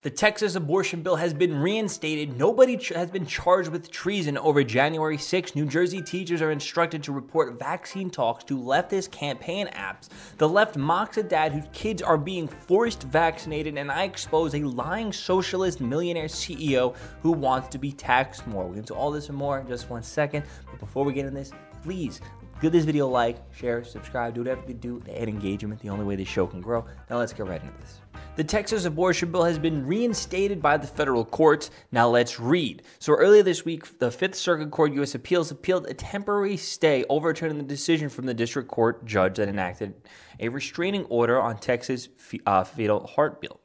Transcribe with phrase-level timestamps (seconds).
[0.00, 2.38] The Texas abortion bill has been reinstated.
[2.38, 5.56] Nobody ch- has been charged with treason over January 6.
[5.56, 10.08] New Jersey teachers are instructed to report vaccine talks to leftist campaign apps.
[10.36, 14.62] The left mocks a dad whose kids are being forced vaccinated, and I expose a
[14.62, 18.66] lying socialist millionaire CEO who wants to be taxed more.
[18.66, 20.44] We'll get into all this and more in just one second.
[20.70, 21.50] But before we get into this,
[21.82, 22.20] please
[22.60, 25.88] give this video a like, share, subscribe, do whatever you do to add engagement, the
[25.88, 26.84] only way this show can grow.
[27.10, 27.98] Now let's get right into this.
[28.36, 31.72] The Texas abortion bill has been reinstated by the federal courts.
[31.90, 32.82] Now let's read.
[33.00, 35.16] So earlier this week, the Fifth Circuit Court U.S.
[35.16, 39.94] Appeals appealed a temporary stay overturning the decision from the district court judge that enacted
[40.38, 42.08] a restraining order on Texas
[42.46, 43.58] uh, fatal heart bill.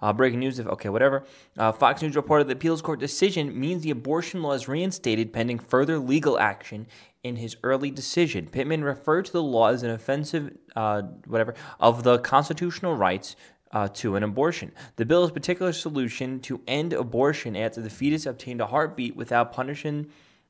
[0.00, 1.24] Uh, breaking news of okay, whatever.
[1.56, 5.58] Uh, Fox News reported the appeals court decision means the abortion law is reinstated pending
[5.58, 6.86] further legal action
[7.22, 8.46] in his early decision.
[8.46, 13.34] Pitman referred to the law as an offensive, uh, whatever, of the constitutional rights
[13.74, 14.72] uh, to an abortion.
[14.96, 20.06] The bill's particular solution to end abortion after the fetus obtained a heartbeat without punishing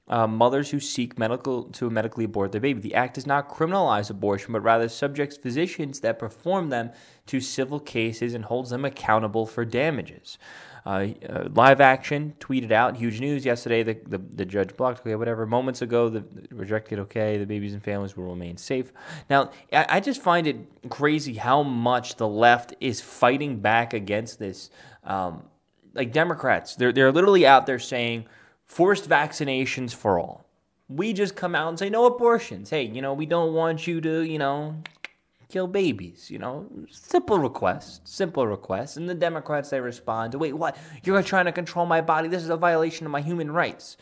[0.07, 2.81] uh, mothers who seek medical to medically abort their baby.
[2.81, 6.91] The act does not criminalize abortion, but rather subjects physicians that perform them
[7.27, 10.39] to civil cases and holds them accountable for damages.
[10.85, 13.83] Uh, uh, live action tweeted out huge news yesterday.
[13.83, 15.47] The, the, the judge blocked okay, whatever.
[15.47, 17.39] Moments ago, the, the rejected okay.
[17.39, 18.93] The babies and families will remain safe.
[19.31, 20.59] Now, I, I, just find it
[20.91, 24.69] crazy how much the left is fighting back against this.
[25.05, 25.45] Um,
[25.95, 28.27] like Democrats, they're they're literally out there saying
[28.67, 30.47] forced vaccinations for all.
[30.89, 32.71] We just come out and say no abortions.
[32.71, 34.77] Hey, you know we don't want you to you know
[35.55, 36.33] kill babies.
[36.33, 38.97] You know, simple request, simple request.
[38.97, 40.77] And the Democrats they respond to, wait, what?
[41.05, 42.27] You're trying to control my body?
[42.27, 43.97] This is a violation of my human rights.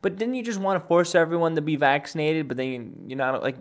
[0.00, 2.48] But didn't you just want to force everyone to be vaccinated?
[2.48, 3.56] But then you're not like.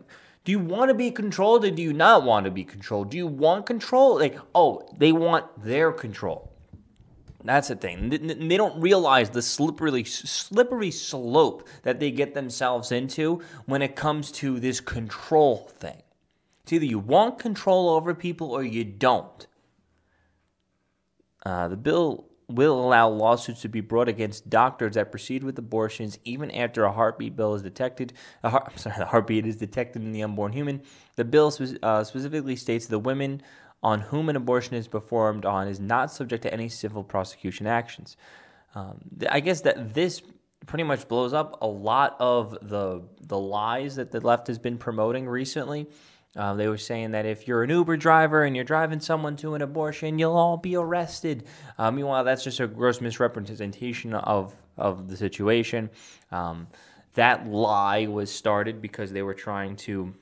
[0.45, 3.09] Do you want to be controlled or do you not want to be controlled?
[3.09, 4.19] Do you want control?
[4.19, 6.51] Like, oh, they want their control.
[7.43, 8.09] That's the thing.
[8.09, 14.31] They don't realize the slippery, slippery slope that they get themselves into when it comes
[14.33, 16.01] to this control thing.
[16.63, 19.47] It's either you want control over people or you don't.
[21.45, 26.19] Uh, the bill will allow lawsuits to be brought against doctors that proceed with abortions
[26.23, 28.13] even after a heartbeat bill is detected.
[28.43, 30.81] A heart, I'm sorry, the heartbeat is detected in the unborn human.
[31.15, 33.41] The bill uh, specifically states the women
[33.83, 38.15] on whom an abortion is performed on is not subject to any civil prosecution actions.
[38.73, 38.97] Um,
[39.29, 40.21] I guess that this
[40.65, 44.77] pretty much blows up a lot of the the lies that the left has been
[44.77, 45.87] promoting recently.
[46.35, 49.53] Um, they were saying that if you're an Uber driver and you're driving someone to
[49.53, 51.45] an abortion, you'll all be arrested.
[51.77, 55.89] Uh, meanwhile, that's just a gross misrepresentation of of the situation.
[56.31, 56.67] Um,
[57.13, 60.15] that lie was started because they were trying to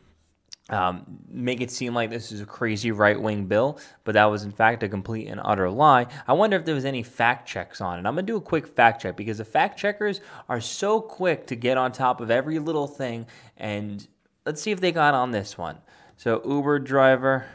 [0.72, 4.44] um, make it seem like this is a crazy right wing bill, but that was
[4.44, 6.08] in fact a complete and utter lie.
[6.28, 8.08] I wonder if there was any fact checks on it.
[8.08, 11.56] I'm gonna do a quick fact check because the fact checkers are so quick to
[11.56, 13.28] get on top of every little thing,
[13.58, 14.08] and
[14.46, 15.78] let's see if they got on this one.
[16.16, 17.46] So, Uber driver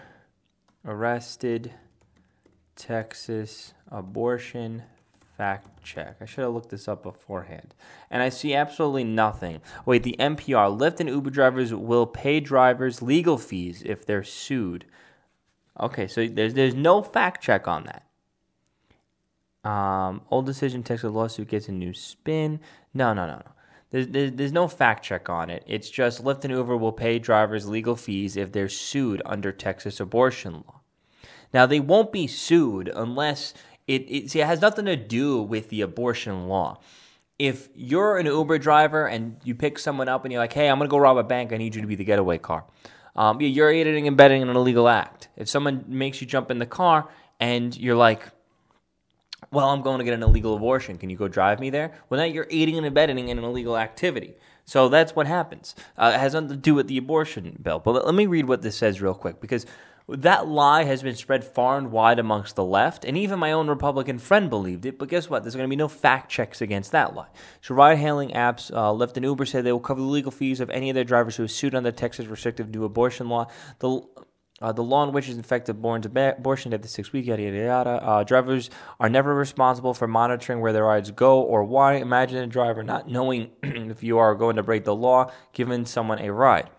[0.85, 1.73] arrested,
[2.75, 4.83] Texas abortion
[5.37, 6.17] fact check.
[6.21, 7.75] I should have looked this up beforehand.
[8.11, 9.61] And I see absolutely nothing.
[9.85, 14.87] Wait, the NPR Lyft and Uber drivers will pay drivers legal fees if they're sued.
[15.79, 18.03] Okay, so there's there's no fact check on that.
[19.69, 22.61] Um, old decision Texas lawsuit gets a new spin.
[22.95, 23.53] No, no, no, no.
[23.91, 25.65] There's, there's, there's no fact check on it.
[25.67, 30.01] It's just Lyft and Uber will pay drivers legal fees if they're sued under Texas
[30.01, 30.81] abortion law.
[31.53, 33.55] Now, they won't be sued unless
[33.87, 36.81] it, it, see, it has nothing to do with the abortion law.
[37.39, 40.79] If you're an Uber driver and you pick someone up and you're like, hey, I'm
[40.79, 42.65] going to go rob a bank, I need you to be the getaway car.
[43.15, 45.29] Um, you're aiding and abetting an illegal act.
[45.37, 47.09] If someone makes you jump in the car
[47.41, 48.23] and you're like,
[49.51, 50.99] well, I'm going to get an illegal abortion.
[50.99, 51.93] Can you go drive me there?
[52.09, 54.35] Well, now you're aiding and abetting in an illegal activity.
[54.65, 55.75] So that's what happens.
[55.97, 57.79] Uh, it has nothing to do with the abortion bill.
[57.79, 59.65] But let, let me read what this says real quick because
[60.09, 63.69] that lie has been spread far and wide amongst the left, and even my own
[63.69, 64.99] Republican friend believed it.
[64.99, 65.43] But guess what?
[65.43, 67.27] There's going to be no fact checks against that lie.
[67.61, 70.61] So, ride hailing apps, uh, Lyft and Uber say they will cover the legal fees
[70.61, 73.49] of any of their drivers who are sued under Texas restrictive new abortion law.
[73.81, 74.03] The
[74.63, 77.57] uh, the law in which is infected born to abortion the six week yada yada
[77.57, 77.91] yada.
[77.91, 81.95] Uh, drivers are never responsible for monitoring where their rides go or why.
[81.95, 86.21] Imagine a driver not knowing if you are going to break the law, giving someone
[86.21, 86.71] a ride.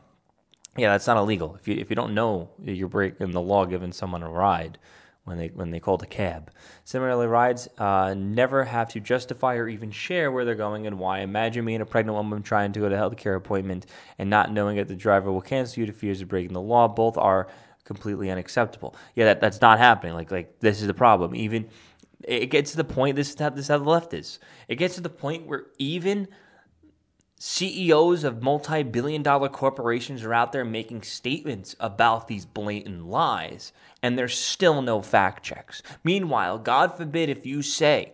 [0.77, 1.55] Yeah, that's not illegal.
[1.59, 4.77] If you if you don't know you're breaking the law, giving someone a ride
[5.25, 6.51] when they when they call the cab.
[6.85, 11.19] Similarly, rides uh, never have to justify or even share where they're going and why.
[11.19, 13.87] Imagine me and a pregnant woman trying to go to a healthcare appointment
[14.19, 16.87] and not knowing that the driver will cancel you to fears of breaking the law.
[16.87, 17.47] Both are
[17.83, 18.95] completely unacceptable.
[19.15, 20.13] Yeah, that, that's not happening.
[20.13, 21.35] Like like this is the problem.
[21.35, 21.69] Even
[22.23, 23.15] It gets to the point.
[23.15, 24.39] This is how this is how the left is.
[24.67, 26.27] It gets to the point where even
[27.39, 33.73] CEOs of multi billion dollar corporations are out there making statements about these blatant lies,
[34.01, 35.83] and there's still no fact checks.
[36.03, 38.13] Meanwhile, God forbid if you say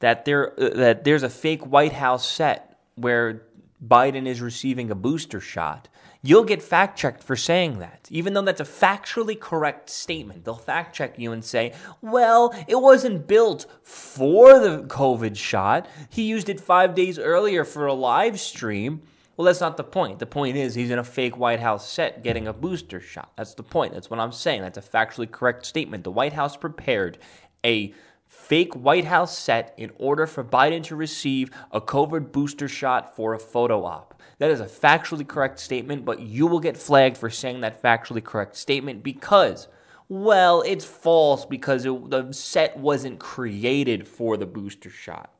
[0.00, 3.42] that, there, uh, that there's a fake White House set where
[3.82, 5.88] Biden is receiving a booster shot,
[6.24, 8.08] you'll get fact checked for saying that.
[8.10, 12.80] Even though that's a factually correct statement, they'll fact check you and say, well, it
[12.80, 15.86] wasn't built for the COVID shot.
[16.08, 19.02] He used it five days earlier for a live stream.
[19.36, 20.18] Well, that's not the point.
[20.18, 23.32] The point is he's in a fake White House set getting a booster shot.
[23.36, 23.92] That's the point.
[23.92, 24.62] That's what I'm saying.
[24.62, 26.04] That's a factually correct statement.
[26.04, 27.18] The White House prepared
[27.66, 27.92] a
[28.26, 33.34] fake White House set in order for Biden to receive a COVID booster shot for
[33.34, 34.13] a photo op.
[34.44, 38.22] That is a factually correct statement, but you will get flagged for saying that factually
[38.22, 39.68] correct statement because,
[40.10, 45.32] well, it's false because it, the set wasn't created for the booster shot.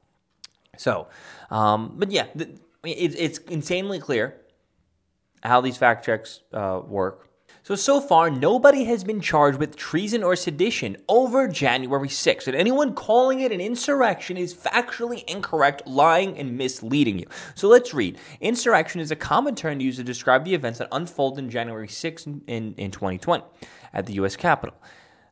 [0.78, 1.08] So,
[1.50, 2.44] um, but yeah, the,
[2.82, 4.40] it, it's insanely clear
[5.42, 7.28] how these fact checks uh, work.
[7.64, 12.54] So, so far, nobody has been charged with treason or sedition over January 6th, and
[12.54, 17.26] anyone calling it an insurrection is factually incorrect, lying, and misleading you.
[17.54, 18.18] So let's read.
[18.42, 22.26] Insurrection is a common term used to describe the events that unfolded in January 6th
[22.26, 23.42] in, in 2020
[23.94, 24.36] at the U.S.
[24.36, 24.76] Capitol.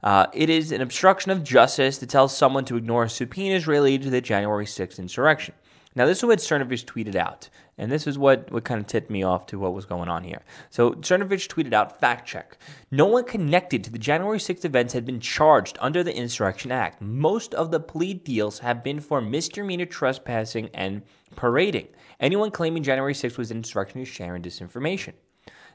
[0.02, 4.10] Uh, it is an obstruction of justice to tell someone to ignore subpoenas related to
[4.10, 5.54] the January 6th insurrection.
[5.94, 7.50] Now, this is what Cernovich tweeted out,
[7.82, 10.22] and this is what, what kind of tipped me off to what was going on
[10.22, 10.42] here.
[10.70, 12.56] So, Cernovich tweeted out fact check.
[12.92, 17.02] No one connected to the January 6th events had been charged under the Insurrection Act.
[17.02, 21.02] Most of the plea deals have been for misdemeanor trespassing and
[21.34, 21.88] parading.
[22.20, 25.14] Anyone claiming January 6th was an insurrection is sharing disinformation.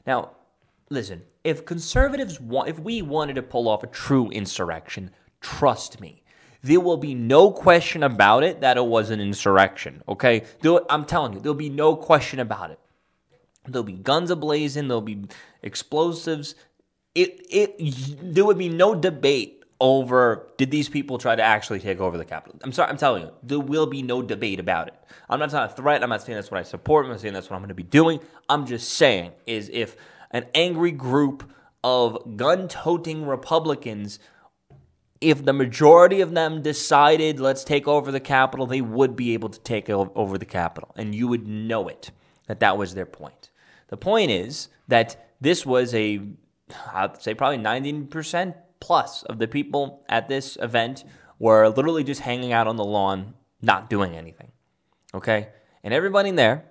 [0.06, 0.30] Now,
[0.88, 5.10] listen, if conservatives want, if we wanted to pull off a true insurrection,
[5.42, 6.22] trust me,
[6.62, 10.02] there will be no question about it that it was an insurrection.
[10.08, 10.44] Okay,
[10.90, 12.80] I'm telling you, there'll be no question about it.
[13.66, 14.88] There'll be guns ablazing.
[14.88, 15.24] There'll be
[15.62, 16.54] explosives.
[17.14, 22.00] It it there would be no debate over did these people try to actually take
[22.00, 22.58] over the capital.
[22.62, 24.94] I'm sorry, I'm telling you, there will be no debate about it.
[25.28, 26.02] I'm not saying a threat.
[26.02, 27.04] I'm not saying that's what I support.
[27.04, 28.20] I'm not saying that's what I'm going to be doing.
[28.48, 29.96] I'm just saying is if
[30.30, 31.48] an angry group
[31.84, 34.18] of gun-toting Republicans
[35.20, 39.48] if the majority of them decided let's take over the Capitol, they would be able
[39.48, 42.10] to take over the Capitol, and you would know it
[42.46, 43.50] that that was their point.
[43.88, 46.20] The point is that this was a,
[46.92, 51.04] I'd say probably 90% plus of the people at this event
[51.38, 54.52] were literally just hanging out on the lawn, not doing anything.
[55.14, 55.48] Okay?
[55.82, 56.64] And everybody in there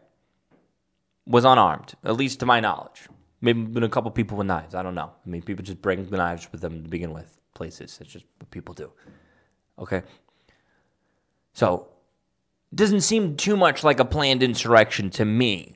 [1.25, 3.07] was unarmed, at least to my knowledge.
[3.41, 4.73] Maybe been a couple people with knives.
[4.73, 5.11] I don't know.
[5.25, 7.97] I mean, people just bring the knives with them to begin with places.
[8.01, 8.91] It's just what people do.
[9.77, 10.01] Okay?
[11.53, 11.87] So,
[12.73, 15.75] doesn't seem too much like a planned insurrection to me.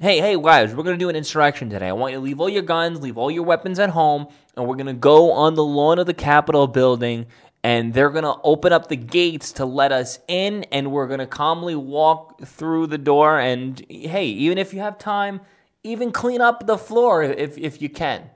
[0.00, 1.88] Hey, hey, guys, we're going to do an insurrection today.
[1.88, 4.66] I want you to leave all your guns, leave all your weapons at home, and
[4.66, 7.26] we're going to go on the lawn of the Capitol building,
[7.62, 11.20] and they're going to open up the gates to let us in, and we're going
[11.20, 13.38] to calmly walk through the door.
[13.38, 15.40] And hey, even if you have time,
[15.84, 18.30] even clean up the floor if, if you can.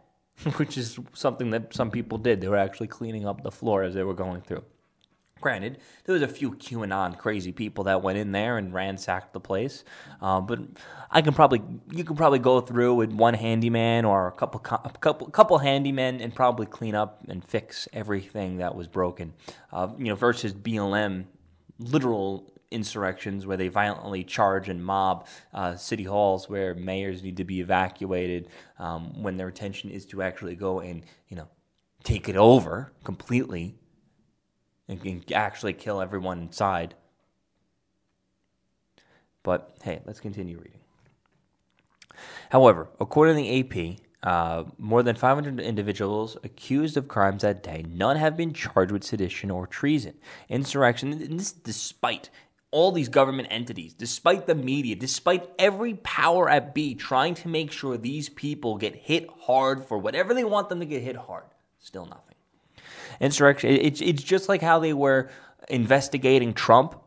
[0.56, 2.40] which is something that some people did.
[2.40, 4.64] They were actually cleaning up the floor as they were going through.
[5.40, 9.38] Granted, there was a few QAnon crazy people that went in there and ransacked the
[9.38, 9.84] place,
[10.20, 10.58] uh, but
[11.12, 14.90] I can probably you can probably go through with one handyman or a couple a
[14.98, 19.32] couple couple handymen and probably clean up and fix everything that was broken.
[19.72, 21.26] Uh, you know, versus BLM
[21.78, 27.44] literal insurrections where they violently charge and mob uh, city halls where mayors need to
[27.44, 28.48] be evacuated
[28.78, 31.48] um, when their intention is to actually go and you know
[32.04, 33.74] take it over completely
[34.88, 36.94] and, and actually kill everyone inside.
[39.42, 40.80] But hey, let's continue reading.
[42.50, 47.84] However, according to the AP, uh, more than 500 individuals accused of crimes that day.
[47.88, 50.14] None have been charged with sedition or treason.
[50.48, 52.28] Insurrection, this despite
[52.70, 57.72] all these government entities, despite the media, despite every power at B trying to make
[57.72, 61.44] sure these people get hit hard for whatever they want them to get hit hard,
[61.78, 62.34] still nothing.
[63.20, 65.30] Insurrection, it's, it's just like how they were
[65.68, 67.00] investigating Trump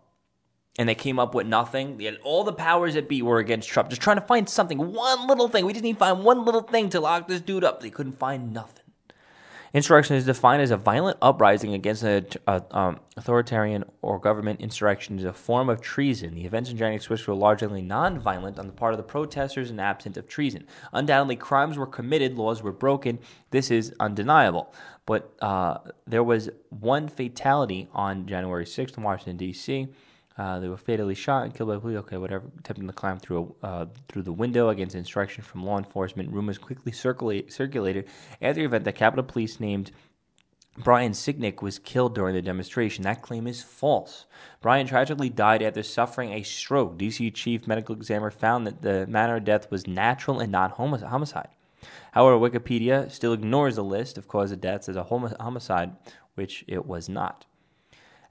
[0.79, 2.01] and they came up with nothing.
[2.23, 5.47] All the powers at be were against Trump, just trying to find something, one little
[5.47, 5.65] thing.
[5.65, 7.81] We just need to find one little thing to lock this dude up.
[7.81, 8.80] They couldn't find nothing.
[9.73, 12.25] Insurrection is defined as a violent uprising against an
[12.71, 14.59] um, authoritarian or government.
[14.59, 16.35] Insurrection is a form of treason.
[16.35, 19.79] The events in January 6 were largely non-violent on the part of the protesters and
[19.79, 20.67] absent of treason.
[20.91, 23.19] Undoubtedly, crimes were committed, laws were broken.
[23.51, 24.73] This is undeniable.
[25.05, 29.87] But uh, there was one fatality on January 6th in Washington, D.C.
[30.41, 31.99] Uh, they were fatally shot and killed by police.
[31.99, 32.45] Okay, whatever.
[32.57, 36.31] Attempting to climb through a, uh, through the window against instruction from law enforcement.
[36.31, 38.07] Rumors quickly circulate, circulated
[38.41, 39.91] after the event that Capitol Police named
[40.79, 43.03] Brian Sicknick was killed during the demonstration.
[43.03, 44.25] That claim is false.
[44.61, 46.97] Brian tragically died after suffering a stroke.
[46.97, 51.49] DC Chief Medical Examiner found that the manner of death was natural and not homicide.
[52.13, 55.91] However, Wikipedia still ignores the list of cause of deaths as a homicide,
[56.33, 57.45] which it was not.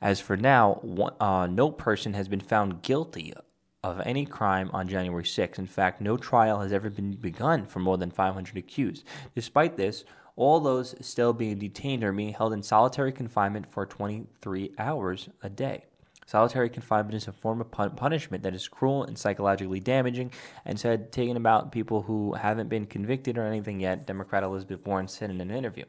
[0.01, 3.35] As for now, one, uh, no person has been found guilty
[3.83, 5.59] of any crime on January 6.
[5.59, 9.05] In fact, no trial has ever been begun for more than 500 accused.
[9.35, 10.05] Despite this,
[10.37, 15.51] all those still being detained are being held in solitary confinement for 23 hours a
[15.51, 15.85] day.
[16.25, 20.31] Solitary confinement is a form of punishment that is cruel and psychologically damaging,
[20.65, 24.07] and said taken about people who haven't been convicted or anything yet.
[24.07, 25.85] Democrat Elizabeth Warren said in an interview.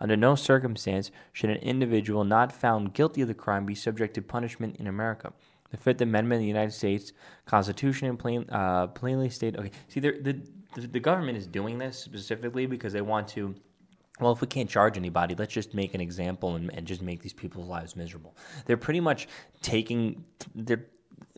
[0.00, 4.22] Under no circumstance should an individual not found guilty of the crime be subject to
[4.22, 5.32] punishment in America.
[5.70, 7.12] The Fifth Amendment of the United States
[7.44, 9.56] Constitution plain, uh, plainly state.
[9.56, 10.40] Okay, see, the, the
[10.80, 13.54] the government is doing this specifically because they want to.
[14.20, 17.20] Well, if we can't charge anybody, let's just make an example and, and just make
[17.20, 18.34] these people's lives miserable.
[18.64, 19.28] They're pretty much
[19.62, 20.24] taking.
[20.54, 20.86] They're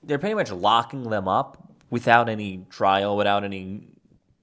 [0.03, 3.89] they're pretty much locking them up without any trial, without any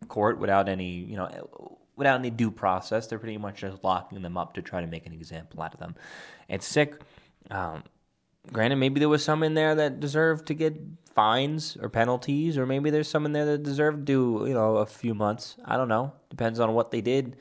[0.08, 3.08] court, without any you know without any due process.
[3.08, 5.80] They're pretty much just locking them up to try to make an example out of
[5.80, 5.96] them.
[6.50, 7.00] It's sick.
[7.50, 7.84] Um,
[8.52, 10.80] granted, maybe there was some in there that deserved to get
[11.14, 14.78] fines or penalties, or maybe there's some in there that deserved to do, you know,
[14.78, 15.56] a few months.
[15.64, 16.14] I don't know.
[16.30, 17.38] Depends on what they did.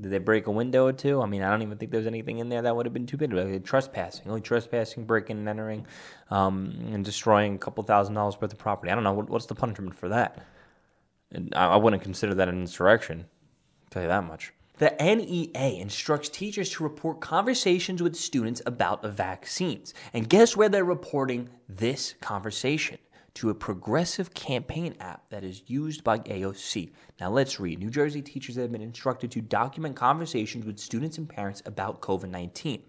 [0.00, 1.20] Did they break a window or two?
[1.20, 3.06] I mean, I don't even think there was anything in there that would have been
[3.06, 3.32] too big.
[3.32, 5.84] Like trespassing, only trespassing, breaking and entering,
[6.30, 8.92] um, and destroying a couple thousand dollars worth of property.
[8.92, 9.12] I don't know.
[9.12, 10.44] What, what's the punishment for that?
[11.54, 13.26] I, I wouldn't consider that an insurrection.
[13.90, 14.52] Tell you that much.
[14.78, 19.92] The NEA instructs teachers to report conversations with students about the vaccines.
[20.14, 22.98] And guess where they're reporting this conversation?
[23.34, 26.90] To a progressive campaign app that is used by AOC.
[27.20, 27.78] Now let's read.
[27.78, 32.30] New Jersey teachers have been instructed to document conversations with students and parents about COVID
[32.30, 32.82] 19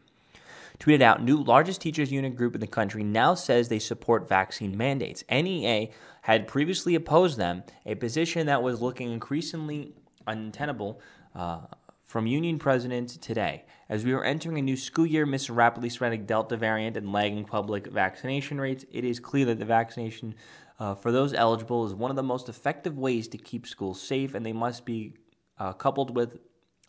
[0.79, 4.75] tweeted out new largest teachers union group in the country now says they support vaccine
[4.75, 5.23] mandates.
[5.29, 5.89] NEA
[6.23, 9.93] had previously opposed them, a position that was looking increasingly
[10.27, 11.01] untenable
[11.35, 11.61] uh,
[12.03, 13.63] from union presidents today.
[13.87, 17.11] As we are entering a new school year amidst a rapidly spreading Delta variant and
[17.11, 20.35] lagging public vaccination rates, it is clear that the vaccination
[20.79, 24.33] uh, for those eligible is one of the most effective ways to keep schools safe,
[24.33, 25.13] and they must be
[25.59, 26.39] uh, coupled with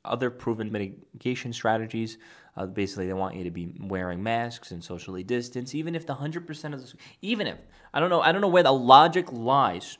[0.04, 2.18] other proven mitigation strategies.
[2.56, 6.14] Uh, basically, they want you to be wearing masks and socially distance, even if the
[6.14, 7.58] hundred percent of the, even if
[7.94, 9.98] I don't know, I don't know where the logic lies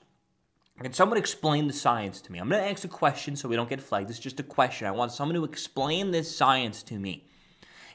[0.81, 2.39] can someone explain the science to me?
[2.39, 4.11] I'm going to ask a question so we don't get flagged.
[4.11, 4.87] Is just a question.
[4.87, 7.27] I want someone to explain this science to me.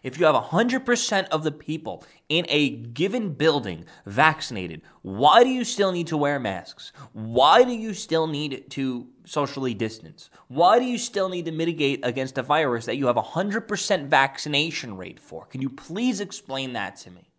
[0.03, 5.63] If you have 100% of the people in a given building vaccinated, why do you
[5.63, 6.93] still need to wear masks?
[7.13, 10.29] Why do you still need to socially distance?
[10.47, 14.97] Why do you still need to mitigate against a virus that you have 100% vaccination
[14.97, 15.45] rate for?
[15.47, 17.31] Can you please explain that to me?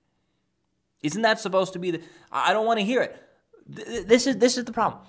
[1.02, 2.02] Isn't that supposed to be the
[2.32, 3.22] I don't want to hear it.
[3.66, 5.02] This is this is the problem.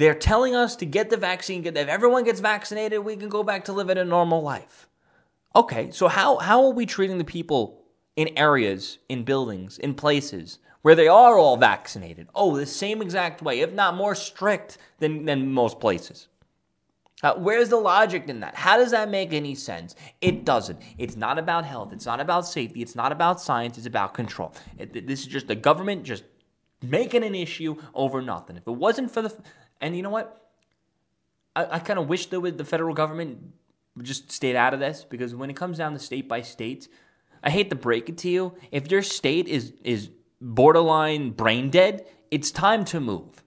[0.00, 1.62] They're telling us to get the vaccine.
[1.66, 4.88] If everyone gets vaccinated, we can go back to living a normal life.
[5.54, 7.82] Okay, so how, how are we treating the people
[8.16, 12.28] in areas, in buildings, in places where they are all vaccinated?
[12.34, 16.28] Oh, the same exact way, if not more strict than, than most places.
[17.22, 18.54] Uh, where's the logic in that?
[18.54, 19.96] How does that make any sense?
[20.22, 20.80] It doesn't.
[20.96, 21.92] It's not about health.
[21.92, 22.80] It's not about safety.
[22.80, 23.76] It's not about science.
[23.76, 24.54] It's about control.
[24.78, 26.24] It, this is just the government just
[26.80, 28.56] making an issue over nothing.
[28.56, 29.36] If it wasn't for the
[29.80, 30.50] and you know what?
[31.56, 33.38] I, I kind of wish that the federal government
[34.02, 36.88] just stayed out of this because when it comes down to state by state,
[37.42, 38.54] I hate to break it to you.
[38.70, 40.10] If your state is is
[40.40, 43.42] borderline brain dead, it's time to move.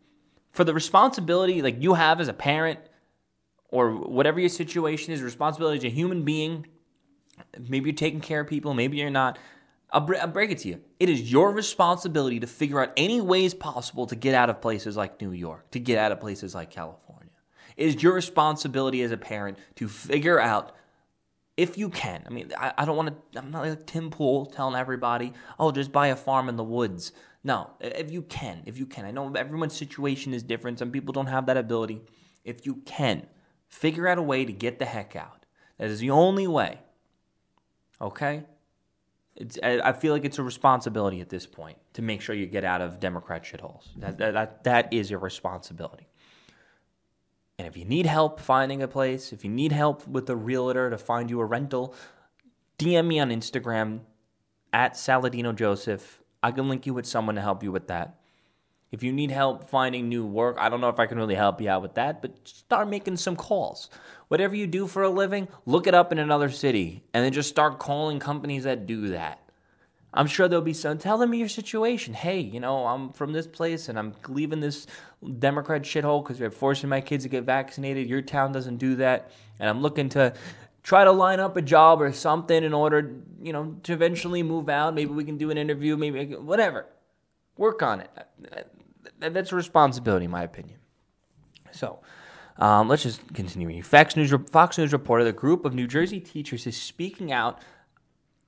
[0.51, 2.79] For the responsibility like you have as a parent
[3.69, 6.67] or whatever your situation is, responsibility as a human being,
[7.67, 9.39] maybe you're taking care of people, maybe you're not.
[9.93, 10.81] I'll, I'll break it to you.
[10.99, 14.97] It is your responsibility to figure out any ways possible to get out of places
[14.97, 17.29] like New York, to get out of places like California.
[17.77, 20.75] It is your responsibility as a parent to figure out
[21.55, 22.23] if you can.
[22.25, 25.71] I mean, I, I don't want to, I'm not like Tim Pool telling everybody, oh,
[25.71, 27.11] just buy a farm in the woods.
[27.43, 29.05] No, if you can, if you can.
[29.05, 30.79] I know everyone's situation is different.
[30.79, 32.01] Some people don't have that ability.
[32.43, 33.27] If you can,
[33.67, 35.45] figure out a way to get the heck out.
[35.77, 36.79] That is the only way.
[38.01, 38.43] Okay?
[39.35, 42.63] It's, I feel like it's a responsibility at this point to make sure you get
[42.63, 43.87] out of Democrat shitholes.
[43.97, 46.07] That, that, that, is your responsibility.
[47.57, 50.89] And if you need help finding a place, if you need help with a realtor
[50.89, 51.95] to find you a rental,
[52.77, 54.01] DM me on Instagram
[54.71, 56.21] at Saladino Joseph.
[56.43, 58.19] I can link you with someone to help you with that.
[58.93, 61.59] If you need help finding new work, I don't know if I can really help
[61.59, 63.89] you out with that, but start making some calls.
[64.27, 67.49] Whatever you do for a living, look it up in another city and then just
[67.49, 69.39] start calling companies that do that.
[70.13, 70.99] I'm sure there'll be some.
[70.99, 72.13] Tell them your situation.
[72.13, 74.85] Hey, you know, I'm from this place and I'm leaving this
[75.39, 78.07] Democrat shithole because they're forcing my kids to get vaccinated.
[78.07, 79.31] Your town doesn't do that.
[79.59, 80.35] And I'm looking to
[80.83, 84.69] try to line up a job or something in order, you know, to eventually move
[84.69, 84.93] out.
[84.93, 86.85] Maybe we can do an interview, maybe whatever.
[87.57, 88.69] Work on it
[89.19, 90.77] that's a responsibility, in my opinion.
[91.71, 91.99] So,
[92.57, 93.81] um, let's just continue.
[93.81, 97.59] Fox News, Fox News reported a group of New Jersey teachers is speaking out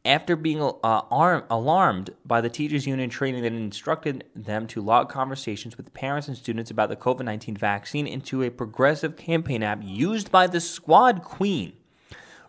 [0.05, 5.09] after being uh, arm, alarmed by the teachers union training that instructed them to log
[5.09, 9.79] conversations with parents and students about the COVID 19 vaccine into a progressive campaign app
[9.83, 11.73] used by the squad queen,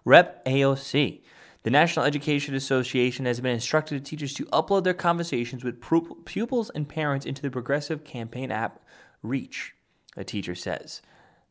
[0.04, 1.22] Rep AOC.
[1.66, 5.82] The National Education Association has been instructed teachers to upload their conversations with
[6.24, 8.84] pupils and parents into the progressive campaign app
[9.20, 9.74] Reach,
[10.16, 11.02] a teacher says.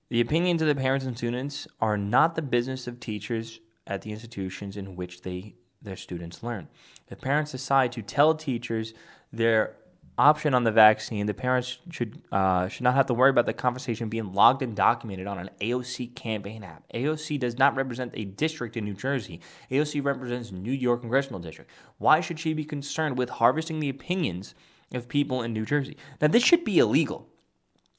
[0.08, 4.14] The opinions of the parents and students are not the business of teachers at the
[4.14, 6.70] institutions in which they their students learn.
[7.10, 8.94] If parents decide to tell teachers
[9.34, 9.76] their
[10.18, 13.54] option on the vaccine, the parents should uh, should not have to worry about the
[13.54, 16.84] conversation being logged and documented on an AOC campaign app.
[16.94, 19.42] AOC does not represent a district in New Jersey.
[19.72, 21.72] AOC represents New York congressional district.
[21.98, 24.56] Why should she be concerned with harvesting the opinions
[24.94, 25.98] of people in New Jersey?
[26.22, 27.28] Now, this should be illegal.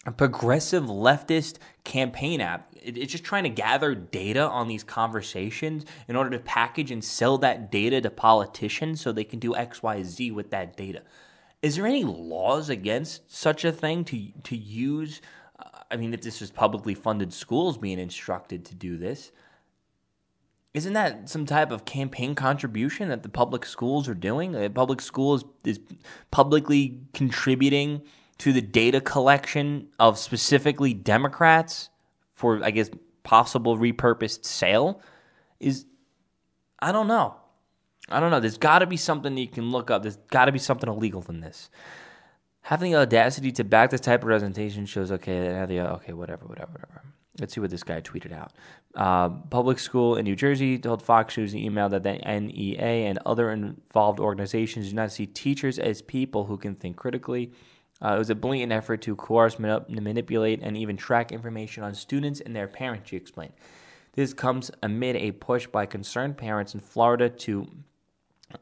[0.06, 2.68] A progressive leftist campaign app.
[2.74, 7.38] It's just trying to gather data on these conversations in order to package and sell
[7.38, 11.02] that data to politicians so they can do X, Y, Z with that data.
[11.66, 15.20] Is there any laws against such a thing to to use?
[15.58, 19.32] Uh, I mean, if this is publicly funded schools being instructed to do this,
[20.74, 24.52] isn't that some type of campaign contribution that the public schools are doing?
[24.52, 25.80] The public schools is
[26.30, 28.02] publicly contributing
[28.38, 31.90] to the data collection of specifically Democrats
[32.32, 32.90] for, I guess,
[33.24, 35.02] possible repurposed sale.
[35.58, 35.84] Is
[36.78, 37.34] I don't know.
[38.08, 38.40] I don't know.
[38.40, 40.02] There's got to be something you can look up.
[40.02, 41.70] There's got to be something illegal in this.
[42.62, 47.02] Having the audacity to back this type of presentation shows okay, okay, whatever, whatever, whatever.
[47.38, 48.52] Let's see what this guy tweeted out.
[48.94, 53.18] Uh, public school in New Jersey told Fox News in email that the NEA and
[53.26, 57.52] other involved organizations do not see teachers as people who can think critically.
[58.02, 62.40] Uh, it was a blatant effort to coerce, manipulate, and even track information on students
[62.40, 63.52] and their parents, she explained.
[64.12, 67.68] This comes amid a push by concerned parents in Florida to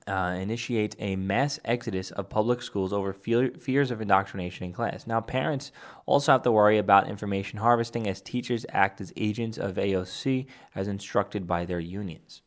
[0.07, 5.07] uh, initiate a mass exodus of public schools over fear, fears of indoctrination in class.
[5.07, 5.73] Now, parents
[6.07, 10.88] also have to worry about information harvesting as teachers act as agents of AOC as
[10.88, 12.42] instructed by their unions.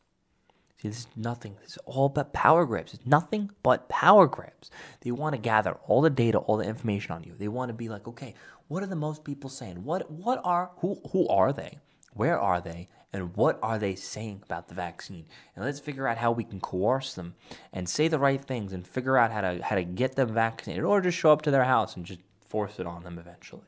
[0.80, 1.56] See, this is nothing.
[1.60, 2.94] This is all but power grabs.
[2.94, 4.70] It's nothing but power grabs.
[5.00, 7.34] They want to gather all the data, all the information on you.
[7.36, 8.34] They want to be like, okay,
[8.68, 9.82] what are the most people saying?
[9.82, 11.78] What what are who who are they?
[12.12, 12.88] Where are they?
[13.12, 15.24] And what are they saying about the vaccine?
[15.56, 17.34] And let's figure out how we can coerce them
[17.72, 20.84] and say the right things and figure out how to how to get them vaccinated
[20.84, 23.62] or just show up to their house and just force it on them eventually.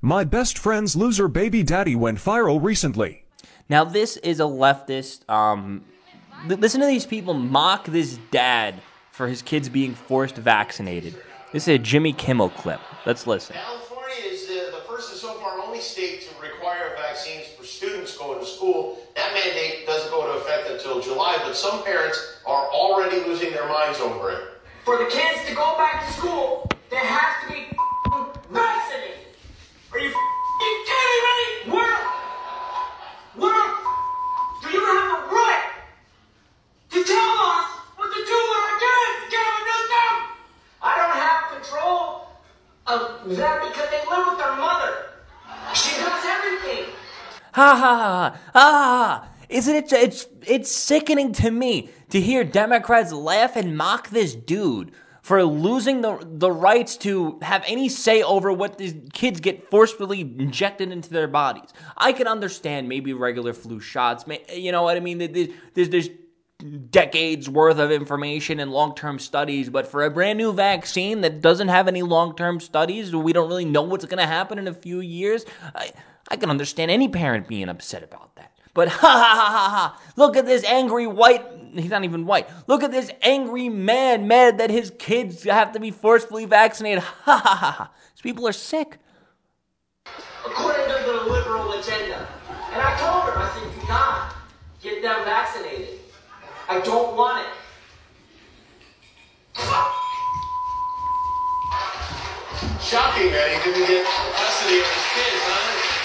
[0.00, 3.24] My best friend's loser baby daddy went viral recently.
[3.68, 5.84] Now this is a leftist um,
[6.46, 8.76] listen to these people mock this dad
[9.10, 11.16] for his kids being forced vaccinated.
[11.52, 12.80] This is a jimmy kimmel clip.
[13.04, 13.56] Let's listen.
[13.56, 17.48] California is the, the first and so far only state to require vaccines
[17.80, 18.98] students going to school.
[19.16, 23.66] That mandate doesn't go into effect until July, but some parents are already losing their
[23.66, 24.44] minds over it.
[24.84, 27.64] For the kids to go back to school, they have to be
[28.52, 29.32] vaccinated.
[29.92, 31.72] Are you kidding me?
[31.72, 32.00] Where,
[33.40, 33.66] where
[34.60, 35.70] do you have the right
[36.90, 40.14] to tell us what to do with our kids, Gavin Newsom?
[40.84, 42.28] I don't have control
[42.92, 45.16] of that because they live with their mother.
[45.72, 46.99] She does everything.
[47.52, 48.38] Ha ha ha ha!
[48.54, 49.92] Ah, isn't it?
[49.92, 56.00] It's it's sickening to me to hear Democrats laugh and mock this dude for losing
[56.00, 61.10] the the rights to have any say over what these kids get forcefully injected into
[61.10, 61.70] their bodies.
[61.96, 64.24] I can understand maybe regular flu shots.
[64.54, 65.18] You know what I mean?
[65.18, 66.08] There's there's
[66.90, 71.68] decades worth of information and long-term studies but for a brand new vaccine that doesn't
[71.68, 75.00] have any long-term studies we don't really know what's going to happen in a few
[75.00, 75.92] years I,
[76.30, 78.52] I can understand any parent being upset about that.
[78.72, 80.00] But ha ha ha ha ha!
[80.16, 81.44] Look at this angry white.
[81.74, 82.48] He's not even white.
[82.68, 87.02] Look at this angry man mad that his kids have to be forcefully vaccinated.
[87.24, 87.90] Ha ha ha ha!
[88.14, 88.98] These people are sick.
[90.46, 92.26] according to the liberal agenda.
[92.72, 94.34] And I told her, I said, do not
[94.82, 95.98] get them vaccinated.
[96.68, 97.52] I don't want it.
[102.80, 105.99] Shocking that he didn't get custody of his kids, huh?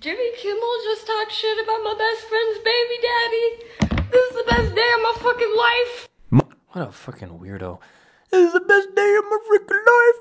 [0.00, 3.46] Jimmy Kimmel just talked shit about my best friend's baby daddy.
[4.10, 6.08] This is the best day of my fucking life.
[6.28, 7.78] What a fucking weirdo.
[8.30, 10.18] This is the best day of my freaking life.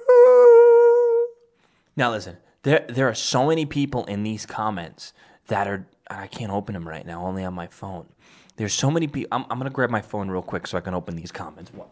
[1.97, 5.11] Now listen, there there are so many people in these comments
[5.47, 8.07] that are I can't open them right now, only on my phone.
[8.55, 9.27] There's so many people.
[9.33, 11.73] I'm, I'm gonna grab my phone real quick so I can open these comments.
[11.73, 11.89] What?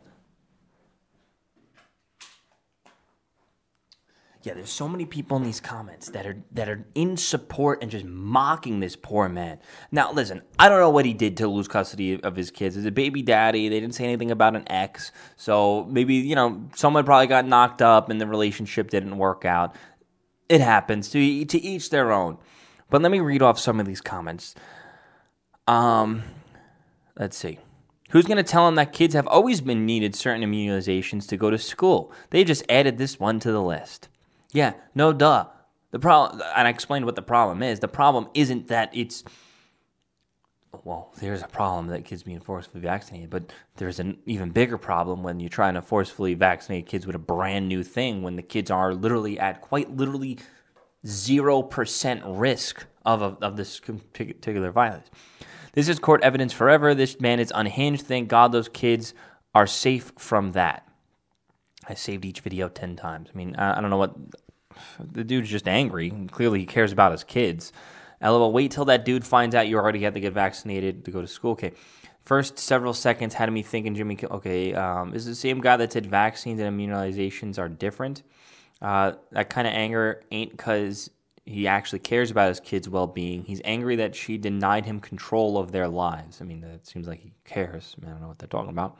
[4.45, 7.89] Yeah, there's so many people in these comments that are that are in support and
[7.89, 9.57] just mocking this poor man.
[9.91, 12.77] Now, listen, I don't know what he did to lose custody of his kids.
[12.77, 16.63] As a baby daddy, they didn't say anything about an ex, so maybe you know
[16.75, 19.75] someone probably got knocked up and the relationship didn't work out.
[20.47, 22.37] It happens to to each their own.
[22.91, 24.53] But let me read off some of these comments.
[25.65, 26.21] Um,
[27.17, 27.57] let's see.
[28.11, 31.49] Who's going to tell him that kids have always been needed certain immunizations to go
[31.49, 32.13] to school?
[32.29, 34.07] They just added this one to the list.
[34.55, 35.47] Yeah, no duh.
[35.91, 37.81] The problem, and I explained what the problem is.
[37.81, 39.23] The problem isn't that it's,
[40.85, 45.23] well, there's a problem that kids being forcefully vaccinated, but there's an even bigger problem
[45.23, 48.71] when you're trying to forcefully vaccinate kids with a brand new thing when the kids
[48.71, 50.39] are literally at quite literally
[51.05, 55.09] zero percent risk of, of of this particular virus.
[55.73, 56.95] This is court evidence forever.
[56.95, 58.05] This man is unhinged.
[58.05, 59.13] Thank God those kids
[59.53, 60.87] are safe from that.
[61.87, 63.29] I saved each video 10 times.
[63.33, 64.15] I mean, I don't know what.
[64.99, 66.11] The dude's just angry.
[66.31, 67.71] Clearly, he cares about his kids.
[68.21, 71.21] LOL, wait till that dude finds out you already had to get vaccinated to go
[71.21, 71.51] to school.
[71.51, 71.73] Okay.
[72.23, 76.07] First several seconds had me thinking, Jimmy, okay, um, is the same guy that said
[76.07, 78.23] vaccines and immunizations are different.
[78.81, 81.11] Uh, that kind of anger ain't because
[81.45, 83.43] he actually cares about his kids' well being.
[83.43, 86.41] He's angry that she denied him control of their lives.
[86.41, 87.95] I mean, that seems like he cares.
[87.97, 88.99] I, mean, I don't know what they're talking about.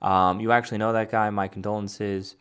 [0.00, 1.28] Um, you actually know that guy.
[1.30, 2.36] My condolences.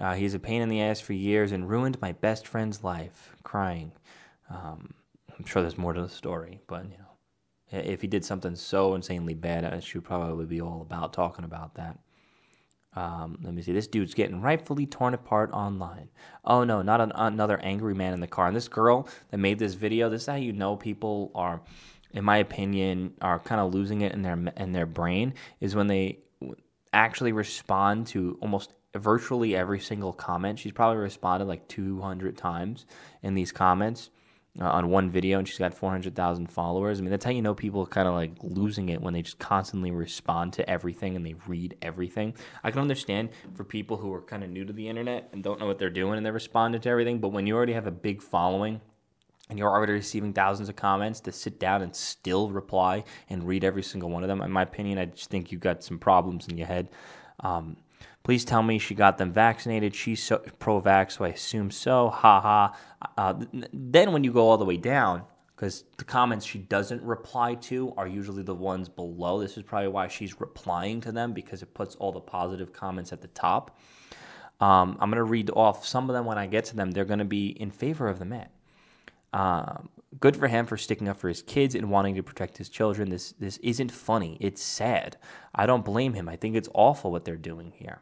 [0.00, 3.34] Uh, he's a pain in the ass for years and ruined my best friend's life.
[3.42, 3.92] Crying.
[4.50, 4.94] Um,
[5.38, 8.94] I'm sure there's more to the story, but you know, if he did something so
[8.94, 11.98] insanely bad, she would probably be all about talking about that.
[12.96, 13.72] Um, let me see.
[13.72, 16.08] This dude's getting rightfully torn apart online.
[16.44, 18.46] Oh no, not an, another angry man in the car.
[18.46, 20.08] And this girl that made this video.
[20.08, 21.60] This is how you know people are,
[22.12, 25.34] in my opinion, are kind of losing it in their in their brain.
[25.60, 26.20] Is when they
[26.92, 30.58] actually respond to almost virtually every single comment.
[30.58, 32.86] She's probably responded like 200 times
[33.22, 34.10] in these comments
[34.60, 36.98] uh, on one video, and she's got 400,000 followers.
[36.98, 39.22] I mean, that's how you know people are kind of like losing it when they
[39.22, 42.34] just constantly respond to everything and they read everything.
[42.62, 45.58] I can understand for people who are kind of new to the internet and don't
[45.58, 47.92] know what they're doing and they're responding to everything, but when you already have a
[47.92, 48.80] big following,
[49.50, 53.62] and you're already receiving thousands of comments to sit down and still reply and read
[53.62, 54.40] every single one of them.
[54.40, 56.88] In my opinion, I just think you've got some problems in your head.
[57.40, 57.76] Um,
[58.24, 59.94] please tell me she got them vaccinated.
[59.94, 62.08] She's so, pro-vax, so I assume so.
[62.08, 62.76] Ha ha.
[63.16, 63.34] Uh,
[63.72, 65.22] then when you go all the way down,
[65.54, 69.40] because the comments she doesn't reply to are usually the ones below.
[69.40, 73.12] This is probably why she's replying to them because it puts all the positive comments
[73.12, 73.78] at the top.
[74.60, 76.90] Um, I'm going to read off some of them when I get to them.
[76.90, 78.48] They're going to be in favor of the man.
[79.32, 82.68] Um, good for him for sticking up for his kids and wanting to protect his
[82.68, 83.10] children.
[83.10, 84.38] This this isn't funny.
[84.40, 85.16] It's sad.
[85.54, 86.28] I don't blame him.
[86.28, 88.00] I think it's awful what they're doing here.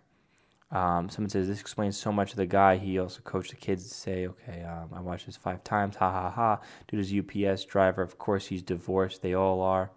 [0.73, 2.79] Um, someone says this explains so much of the guy.
[2.79, 5.97] He also coached the kids to say, "Okay, um, I watched this five times.
[5.97, 8.01] Ha ha ha." Dude is UPS driver.
[8.01, 9.21] Of course, he's divorced.
[9.21, 9.91] They all are.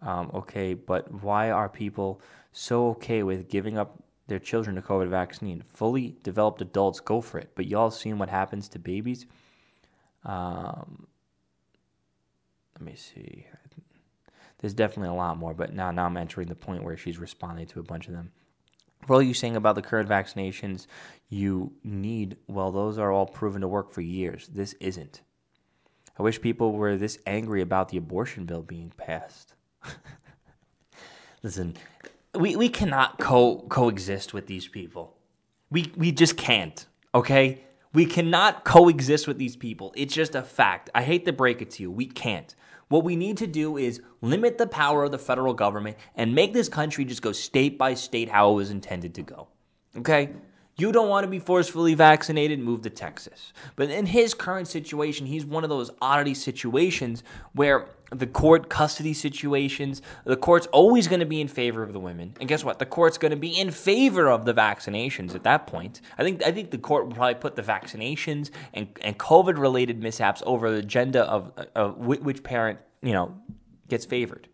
[0.00, 2.20] Um, okay, but why are people
[2.52, 5.62] so okay with giving up their children to COVID vaccine?
[5.62, 9.26] Fully developed adults go for it, but y'all seen what happens to babies?
[10.24, 11.08] Um,
[12.74, 13.46] let me see.
[14.58, 17.66] There's definitely a lot more, but now now I'm entering the point where she's responding
[17.68, 18.30] to a bunch of them.
[19.06, 20.86] For all you saying about the current vaccinations
[21.28, 24.48] you need, well, those are all proven to work for years.
[24.48, 25.22] This isn't.
[26.18, 29.54] I wish people were this angry about the abortion bill being passed.
[31.42, 31.74] Listen,
[32.34, 35.16] we, we cannot co coexist with these people.
[35.70, 36.86] We we just can't.
[37.14, 37.60] Okay?
[37.92, 39.92] We cannot coexist with these people.
[39.96, 40.90] It's just a fact.
[40.94, 41.90] I hate to break it to you.
[41.90, 42.54] We can't.
[42.94, 46.52] What we need to do is limit the power of the federal government and make
[46.52, 49.48] this country just go state by state how it was intended to go.
[49.96, 50.30] Okay?
[50.76, 53.52] You don't want to be forcefully vaccinated, move to Texas.
[53.76, 59.14] But in his current situation, he's one of those oddity situations where the court custody
[59.14, 62.34] situations, the court's always going to be in favor of the women.
[62.40, 62.78] And guess what?
[62.78, 66.00] The court's going to be in favor of the vaccinations at that point.
[66.18, 70.02] I think I think the court will probably put the vaccinations and, and COVID related
[70.02, 73.34] mishaps over the agenda of, uh, uh, of which parent, you know,
[73.88, 74.48] gets favored.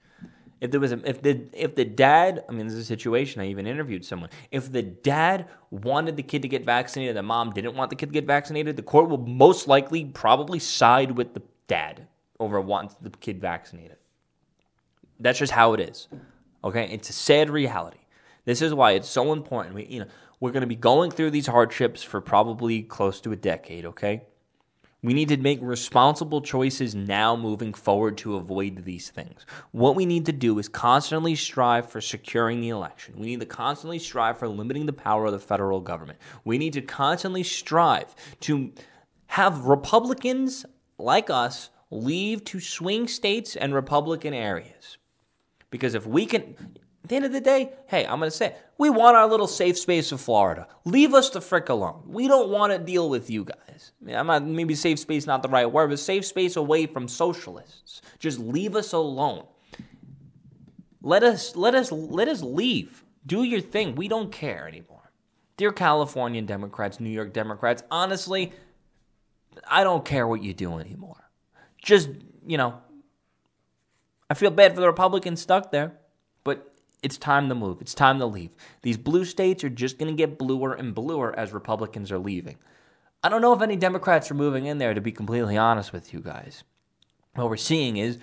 [0.61, 3.41] If there was a, if the if the dad, I mean, there's a situation.
[3.41, 4.31] I even interviewed someone.
[4.51, 8.07] If the dad wanted the kid to get vaccinated, the mom didn't want the kid
[8.07, 12.07] to get vaccinated, the court will most likely probably side with the dad
[12.39, 13.97] over wanting the kid vaccinated.
[15.19, 16.09] That's just how it is.
[16.63, 17.99] Okay, it's a sad reality.
[18.45, 19.75] This is why it's so important.
[19.75, 20.07] We, you know,
[20.41, 23.87] we're going to be going through these hardships for probably close to a decade.
[23.87, 24.23] Okay,
[25.03, 29.47] we need to make responsible choices now moving forward to avoid these things.
[29.73, 33.15] What we need to do is constantly strive for securing the election.
[33.17, 36.19] We need to constantly strive for limiting the power of the federal government.
[36.45, 38.73] We need to constantly strive to
[39.29, 40.67] have Republicans
[40.99, 44.99] like us leave to swing states and Republican areas.
[45.71, 46.57] Because if we can,
[47.11, 49.77] the end of the day, hey, I'm going to say, we want our little safe
[49.77, 50.67] space of Florida.
[50.85, 52.05] Leave us the frick alone.
[52.07, 53.93] We don't want to deal with you guys.
[54.01, 56.87] I mean, I'm not, maybe safe space not the right word, but safe space away
[56.87, 58.01] from socialists.
[58.19, 59.45] Just leave us alone.
[61.03, 63.05] Let us, let us, let us leave.
[63.27, 63.97] Do your thing.
[63.97, 65.13] We don't care anymore.
[65.57, 68.53] Dear Californian Democrats, New York Democrats, honestly,
[69.69, 71.31] I don't care what you do anymore.
[71.83, 72.09] Just,
[72.47, 72.81] you know,
[74.31, 75.99] I feel bad for the Republicans stuck there,
[77.03, 77.81] it's time to move.
[77.81, 78.51] It's time to leave.
[78.83, 82.57] These blue states are just going to get bluer and bluer as Republicans are leaving.
[83.23, 86.13] I don't know if any Democrats are moving in there, to be completely honest with
[86.13, 86.65] you guys.
[87.35, 88.19] What we're seeing is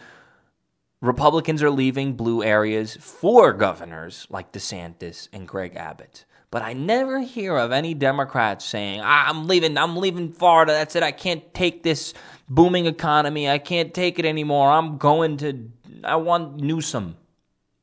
[1.02, 6.26] Republicans are leaving blue areas for governors like DeSantis and Greg Abbott.
[6.50, 9.78] But I never hear of any Democrats saying, ah, "I'm leaving.
[9.78, 10.72] I'm leaving Florida.
[10.72, 11.04] That's it.
[11.04, 12.14] I can't take this
[12.50, 13.50] booming economy.
[13.50, 14.72] I can't take it anymore.
[14.72, 15.70] I'm going to.
[16.04, 17.18] I want Newsom."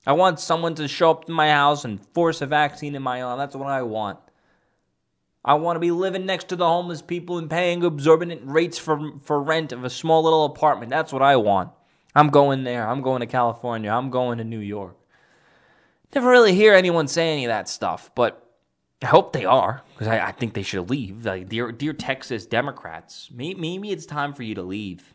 [0.07, 3.23] I want someone to show up to my house and force a vaccine in my
[3.23, 3.39] arm.
[3.39, 4.19] That's what I want.
[5.45, 9.19] I want to be living next to the homeless people and paying exorbitant rates for,
[9.21, 10.91] for rent of a small little apartment.
[10.91, 11.71] That's what I want.
[12.15, 12.89] I'm going there.
[12.89, 13.91] I'm going to California.
[13.91, 14.97] I'm going to New York.
[16.15, 18.41] Never really hear anyone say any of that stuff, but
[19.03, 21.27] I hope they are because I, I, think they should leave.
[21.27, 25.13] Like, dear, dear Texas Democrats, maybe, it's time for you to leave.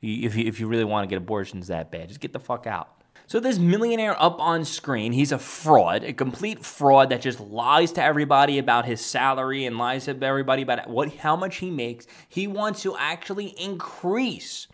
[0.00, 2.66] If you, if you really want to get abortions that bad, just get the fuck
[2.66, 3.03] out.
[3.26, 7.92] So this millionaire up on screen, he's a fraud, a complete fraud that just lies
[7.92, 12.06] to everybody about his salary and lies to everybody about what how much he makes.
[12.28, 14.68] He wants to actually increase.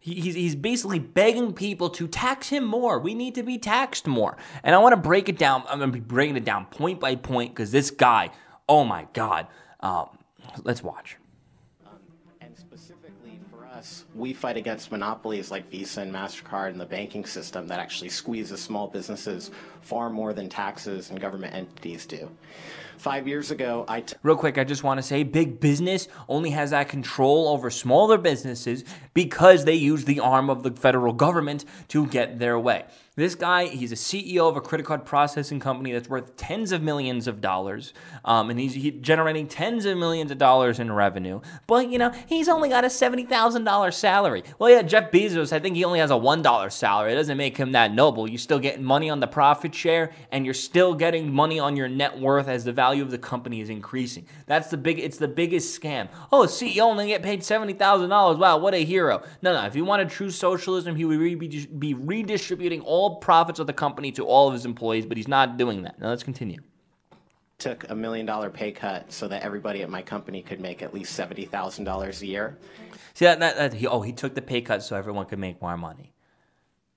[0.00, 2.98] He's, he's basically begging people to tax him more.
[2.98, 4.36] We need to be taxed more.
[4.62, 5.62] And I want to break it down.
[5.68, 8.30] I'm going to be breaking it down point by point because this guy,
[8.68, 9.46] oh my God.
[9.80, 10.18] Um,
[10.62, 11.16] let's watch
[14.14, 18.60] we fight against monopolies like Visa and MasterCard and the banking system that actually squeezes
[18.60, 19.50] small businesses
[19.82, 22.30] far more than taxes and government entities do.
[23.04, 24.00] Five years ago, I.
[24.00, 27.68] T- Real quick, I just want to say big business only has that control over
[27.68, 32.86] smaller businesses because they use the arm of the federal government to get their way.
[33.16, 36.82] This guy, he's a CEO of a credit card processing company that's worth tens of
[36.82, 41.40] millions of dollars, um, and he's, generating tens of millions of dollars in revenue.
[41.68, 44.42] But you know, he's only got a seventy thousand dollars salary.
[44.58, 47.12] Well, yeah, Jeff Bezos, I think he only has a one dollar salary.
[47.12, 48.28] It doesn't make him that noble.
[48.28, 51.88] You're still getting money on the profit share, and you're still getting money on your
[51.88, 54.26] net worth as the value of the company is increasing.
[54.46, 54.98] That's the big.
[54.98, 56.08] It's the biggest scam.
[56.32, 58.38] Oh, CEO only get paid seventy thousand dollars.
[58.38, 59.22] Wow, what a hero.
[59.40, 59.64] No, no.
[59.66, 64.10] If you wanted true socialism, he would be redistributing all all profits of the company
[64.12, 65.98] to all of his employees, but he's not doing that.
[66.00, 66.58] Now let's continue.
[67.58, 70.94] Took a million dollar pay cut so that everybody at my company could make at
[70.94, 72.58] least seventy thousand dollars a year.
[73.12, 75.60] See that, that, that he, oh he took the pay cut so everyone could make
[75.60, 76.14] more money.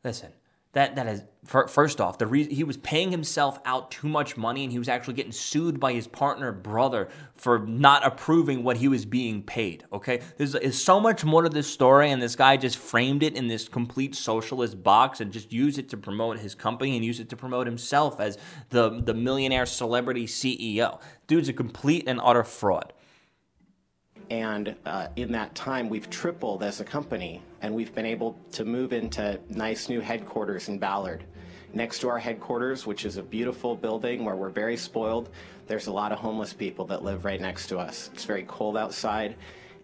[0.03, 0.31] Listen,
[0.73, 4.63] that that is first off the reason he was paying himself out too much money
[4.63, 8.87] and he was actually getting sued by his partner brother for not approving what he
[8.87, 10.19] was being paid okay?
[10.37, 13.47] There's, there's so much more to this story and this guy just framed it in
[13.47, 17.29] this complete socialist box and just used it to promote his company and use it
[17.29, 18.37] to promote himself as
[18.69, 22.91] the the millionaire celebrity ceo dude's a complete and utter fraud
[24.29, 28.65] and uh, in that time, we've tripled as a company, and we've been able to
[28.65, 31.23] move into nice new headquarters in Ballard.
[31.73, 35.29] Next to our headquarters, which is a beautiful building where we're very spoiled,
[35.67, 38.09] there's a lot of homeless people that live right next to us.
[38.13, 39.35] It's very cold outside,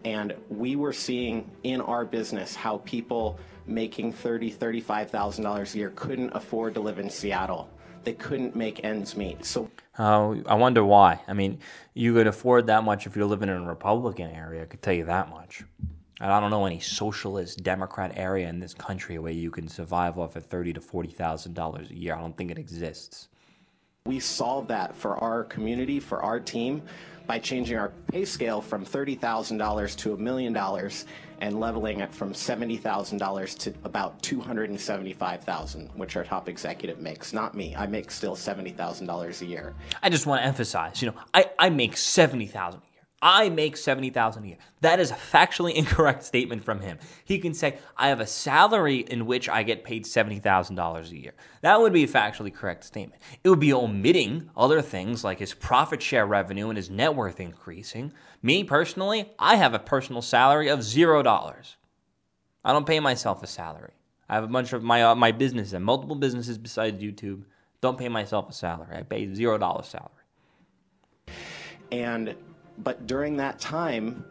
[0.06, 5.78] and we were seeing in our business how people making thirty, thirty-five thousand dollars a
[5.78, 7.70] year couldn't afford to live in Seattle.
[8.04, 9.46] They couldn't make ends meet.
[9.46, 11.20] So Uh, I wonder why.
[11.28, 11.60] I mean,
[11.94, 14.64] you could afford that much if you're living in a Republican area.
[14.64, 15.64] I could tell you that much.
[16.20, 20.18] And I don't know any socialist Democrat area in this country where you can survive
[20.18, 22.16] off of thirty to forty thousand dollars a year.
[22.16, 23.28] I don't think it exists.
[24.06, 26.82] We solve that for our community, for our team,
[27.28, 31.06] by changing our pay scale from $30,000 to a million dollars
[31.42, 37.34] and leveling it from $70,000 to about 275,000, which our top executive makes.
[37.34, 37.76] Not me.
[37.76, 39.74] I make still $70,000 a year.
[40.02, 42.93] I just want to emphasize, you know, I, I make seventy thousand a year.
[43.26, 44.58] I make seventy thousand a year.
[44.82, 47.00] That is a factually incorrect statement from him.
[47.24, 51.10] He can say, I have a salary in which I get paid seventy thousand dollars
[51.12, 51.32] a year.
[51.62, 53.22] That would be a factually correct statement.
[53.42, 57.40] It would be omitting other things like his profit share revenue and his net worth
[57.40, 58.12] increasing.
[58.42, 61.78] Me personally, I have a personal salary of zero dollars.
[62.66, 63.94] I don't pay myself a salary.
[64.28, 67.44] I have a bunch of my uh, my businesses and multiple businesses besides YouTube.
[67.80, 68.98] Don't pay myself a salary.
[68.98, 70.10] I pay zero dollar salary.
[71.90, 72.36] And
[72.80, 74.26] but during that time,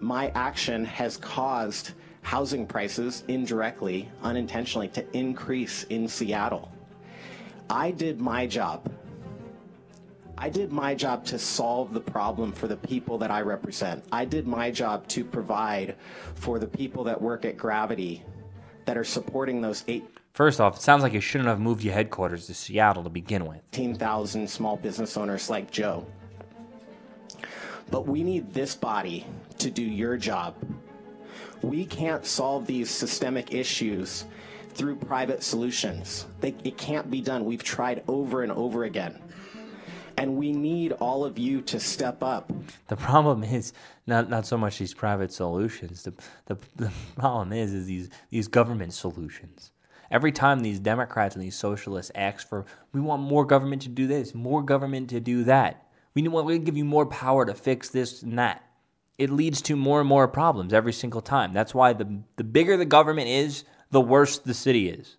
[0.00, 6.70] my action has caused housing prices indirectly, unintentionally, to increase in Seattle.
[7.70, 8.90] I did my job.
[10.36, 14.04] I did my job to solve the problem for the people that I represent.
[14.12, 15.96] I did my job to provide
[16.36, 18.22] for the people that work at Gravity
[18.84, 20.04] that are supporting those eight.
[20.32, 23.46] First off, it sounds like you shouldn't have moved your headquarters to Seattle to begin
[23.46, 23.58] with.
[23.72, 26.06] 18,000 small business owners like Joe.
[27.90, 29.26] But we need this body
[29.58, 30.54] to do your job.
[31.62, 34.26] We can't solve these systemic issues
[34.70, 36.26] through private solutions.
[36.40, 37.44] They, it can't be done.
[37.44, 39.18] We've tried over and over again.
[40.16, 42.52] And we need all of you to step up.
[42.88, 43.72] The problem is
[44.06, 46.02] not not so much these private solutions.
[46.02, 46.12] The,
[46.46, 49.70] the the problem is is these these government solutions.
[50.10, 54.06] Every time these Democrats and these socialists ask for, we want more government to do
[54.06, 55.87] this, more government to do that.
[56.18, 58.64] We want to give you more power to fix this and that.
[59.18, 61.52] It leads to more and more problems every single time.
[61.52, 65.16] That's why the the bigger the government is, the worse the city is.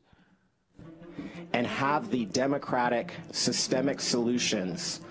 [1.53, 5.01] and have the democratic systemic solutions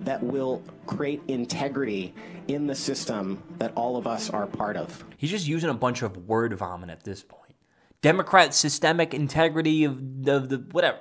[0.00, 2.14] that will create integrity
[2.46, 5.04] in the system that all of us are part of.
[5.16, 7.54] He's just using a bunch of word vomit at this point.
[8.00, 10.98] Democrat systemic integrity of the, of the whatever.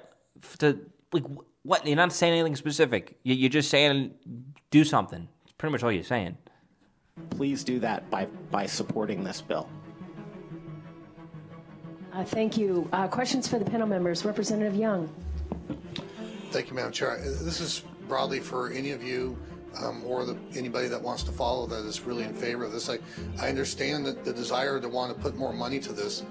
[0.59, 0.79] To
[1.13, 1.25] like
[1.67, 1.85] what?
[1.85, 3.17] You're not saying anything specific.
[3.23, 4.13] You- You're just saying
[4.71, 5.27] do something.
[5.43, 6.37] That's pretty much all you're saying.
[7.31, 9.67] Please do that by, by supporting this bill.
[12.13, 12.87] Uh, Thank you.
[12.93, 14.23] Uh, Questions for the panel members.
[14.23, 15.13] Representative Young.
[16.51, 17.11] Thank you, Madam Chair.
[17.17, 19.37] Uh, This is broadly for any of you
[19.81, 22.89] um, or the, anybody that wants to follow that is really in favor of this.
[22.89, 22.97] I,
[23.41, 26.23] I understand that the desire to want to put more money to this.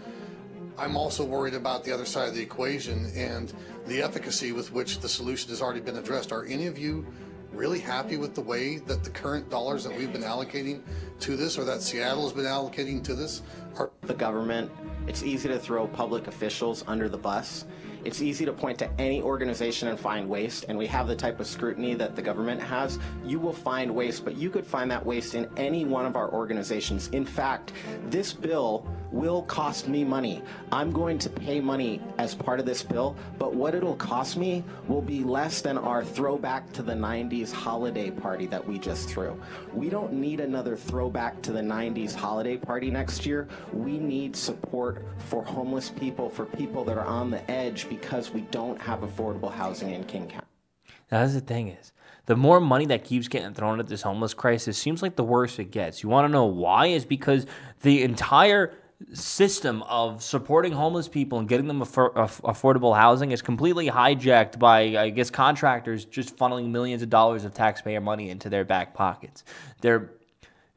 [0.78, 3.52] I'm also worried about the other side of the equation and
[3.86, 6.32] the efficacy with which the solution has already been addressed.
[6.32, 7.06] Are any of you
[7.52, 10.82] really happy with the way that the current dollars that we've been allocating
[11.20, 13.42] to this or that Seattle has been allocating to this
[13.78, 14.70] are The government,
[15.06, 17.64] it's easy to throw public officials under the bus.
[18.04, 21.40] It's easy to point to any organization and find waste, and we have the type
[21.40, 23.00] of scrutiny that the government has.
[23.24, 26.32] You will find waste, but you could find that waste in any one of our
[26.32, 27.08] organizations.
[27.08, 27.72] In fact,
[28.08, 28.86] this bill
[29.16, 30.42] will cost me money.
[30.70, 34.62] I'm going to pay money as part of this bill, but what it'll cost me
[34.86, 39.40] will be less than our throwback to the 90s holiday party that we just threw.
[39.72, 43.48] We don't need another throwback to the 90s holiday party next year.
[43.72, 48.42] We need support for homeless people, for people that are on the edge because we
[48.42, 50.46] don't have affordable housing in King County.
[51.10, 51.92] Now, that's the thing is,
[52.26, 55.58] the more money that keeps getting thrown at this homeless crisis seems like the worse
[55.58, 56.02] it gets.
[56.02, 56.86] You want to know why?
[56.86, 57.46] Is because
[57.82, 58.74] the entire
[59.12, 64.58] system of supporting homeless people and getting them affor- aff- affordable housing is completely hijacked
[64.58, 68.94] by, I guess, contractors just funneling millions of dollars of taxpayer money into their back
[68.94, 69.44] pockets.
[69.82, 70.12] There,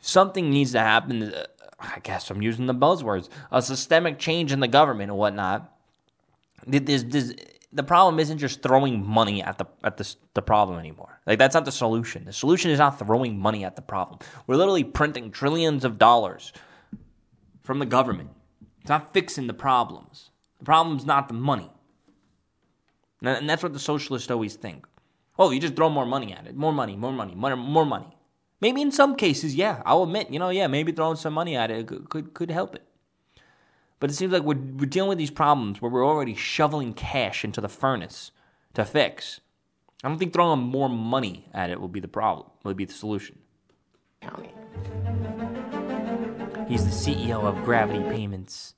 [0.02, 1.24] something needs to happen.
[1.34, 1.46] uh,
[1.80, 5.74] I guess I'm using the buzzwords: a systemic change in the government and whatnot.
[6.68, 7.34] There's, there's,
[7.72, 11.22] the problem isn't just throwing money at the at the the problem anymore.
[11.26, 12.26] Like that's not the solution.
[12.26, 14.20] The solution is not throwing money at the problem.
[14.46, 16.52] We're literally printing trillions of dollars
[17.70, 18.32] from the government.
[18.82, 20.32] It's not fixing the problems.
[20.58, 21.70] The problem's not the money.
[23.22, 24.88] And that's what the socialists always think.
[25.38, 26.56] Oh, you just throw more money at it.
[26.56, 28.18] More money, more money, more, more money.
[28.60, 31.70] Maybe in some cases, yeah, I'll admit, you know, yeah, maybe throwing some money at
[31.70, 32.82] it could, could, could help it.
[34.00, 37.46] But it seems like we're, we're dealing with these problems where we're already shoveling cash
[37.46, 38.32] into the furnace
[38.74, 39.42] to fix.
[40.04, 42.94] I don't think throwing more money at it will be the problem, will be the
[42.94, 43.38] solution.
[44.22, 44.50] County.
[46.70, 48.76] He's the CEO of Gravity Payments,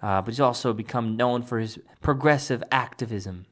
[0.00, 3.44] uh, but he's also become known for his progressive activism.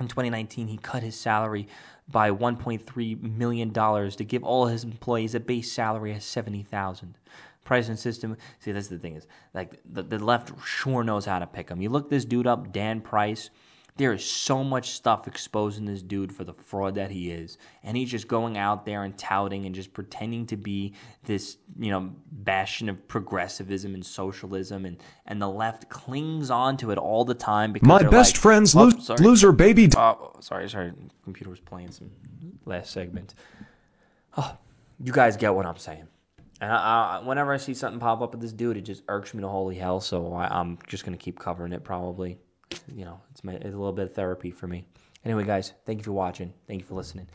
[0.00, 1.68] In 2019, he cut his salary
[2.10, 7.16] by 1.3 million dollars to give all his employees a base salary of 70,000.
[7.62, 8.36] Pricing system.
[8.58, 11.80] See, that's the thing is like the, the left sure knows how to pick him.
[11.80, 13.50] You look this dude up, Dan Price.
[13.98, 17.58] There is so much stuff exposing this dude for the fraud that he is.
[17.82, 20.94] And he's just going out there and touting and just pretending to be
[21.24, 24.86] this, you know, bastion of progressivism and socialism.
[24.86, 24.96] And,
[25.26, 28.74] and the left clings on to it all the time because My best like, friend's
[28.74, 29.88] "Oh, lo- sorry." loser baby.
[29.88, 30.92] d- Oh, sorry, sorry.
[31.24, 32.10] Computer was playing some
[32.64, 33.34] last segment.
[34.36, 34.56] Oh,
[35.02, 36.06] you guys get what I'm saying.
[36.60, 39.34] And I, I, whenever I see something pop up with this dude, it just irks
[39.34, 40.00] me to holy hell.
[40.00, 41.84] So I, I'm just gonna keep covering it.
[41.84, 42.38] Probably,
[42.94, 44.84] you know, it's, my, it's a little bit of therapy for me.
[45.24, 46.52] Anyway, guys, thank you for watching.
[46.66, 47.28] Thank you for listening.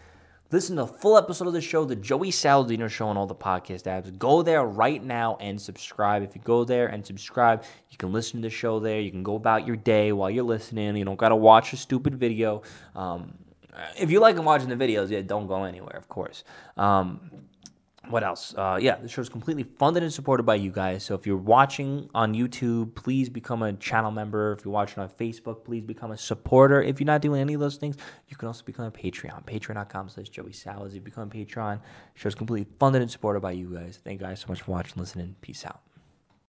[0.51, 3.33] Listen to the full episode of the show, the Joey Saladino Show, on all the
[3.33, 4.15] podcast apps.
[4.19, 6.21] Go there right now and subscribe.
[6.21, 8.99] If you go there and subscribe, you can listen to the show there.
[8.99, 10.95] You can go about your day while you're listening.
[10.95, 12.61] You don't got to watch a stupid video.
[12.95, 13.33] Um,
[13.97, 16.43] if you like watching the videos, yeah, don't go anywhere, of course.
[16.77, 17.31] Um,
[18.09, 18.53] what else?
[18.57, 21.03] Uh, yeah, the show is completely funded and supported by you guys.
[21.03, 24.51] So if you're watching on YouTube, please become a channel member.
[24.53, 26.81] If you're watching on Facebook, please become a supporter.
[26.81, 27.95] If you're not doing any of those things,
[28.27, 29.45] you can also become a Patreon.
[29.45, 30.93] Patreon.com slash Joey Salads.
[30.93, 33.99] You become a Patreon, the show is completely funded and supported by you guys.
[34.03, 35.35] Thank you guys so much for watching, listening.
[35.41, 35.92] Peace out.